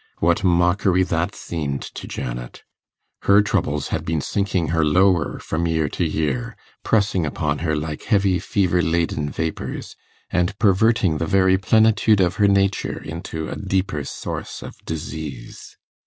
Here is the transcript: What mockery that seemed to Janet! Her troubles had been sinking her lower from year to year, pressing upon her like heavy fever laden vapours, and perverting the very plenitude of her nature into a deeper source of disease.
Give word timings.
What 0.17 0.43
mockery 0.43 1.03
that 1.03 1.35
seemed 1.35 1.83
to 1.83 2.07
Janet! 2.07 2.63
Her 3.21 3.43
troubles 3.43 3.89
had 3.89 4.03
been 4.03 4.19
sinking 4.19 4.69
her 4.69 4.83
lower 4.83 5.37
from 5.37 5.67
year 5.67 5.89
to 5.89 6.03
year, 6.03 6.57
pressing 6.83 7.23
upon 7.23 7.59
her 7.59 7.75
like 7.75 8.05
heavy 8.05 8.39
fever 8.39 8.81
laden 8.81 9.29
vapours, 9.29 9.95
and 10.31 10.57
perverting 10.57 11.19
the 11.19 11.27
very 11.27 11.59
plenitude 11.59 12.19
of 12.19 12.37
her 12.37 12.47
nature 12.47 12.99
into 13.03 13.47
a 13.47 13.55
deeper 13.55 14.03
source 14.03 14.63
of 14.63 14.75
disease. 14.85 15.77